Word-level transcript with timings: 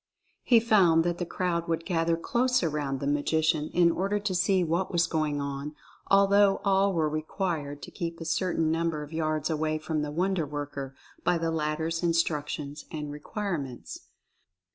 He 0.41 0.59
found 0.59 1.03
that 1.03 1.19
the 1.19 1.27
crowd 1.27 1.67
would 1.67 1.85
gather 1.85 2.17
close 2.17 2.63
around 2.63 2.99
the 2.99 3.05
Magician 3.05 3.69
in 3.71 3.91
order 3.91 4.17
to 4.17 4.33
see 4.33 4.63
what 4.63 4.91
was 4.91 5.05
going 5.05 5.39
on, 5.39 5.75
al 6.09 6.25
though 6.25 6.59
all 6.65 6.91
were 6.91 7.07
required 7.07 7.83
to 7.83 7.91
keep 7.91 8.19
a 8.19 8.25
certain 8.25 8.71
number 8.71 9.03
of 9.03 9.13
yards 9.13 9.47
away 9.51 9.77
from 9.77 10.01
the 10.01 10.09
wonder 10.09 10.47
worker 10.47 10.95
by 11.23 11.37
the 11.37 11.51
latter's 11.51 12.01
instructions 12.01 12.85
and 12.89 13.11
requirements. 13.11 14.07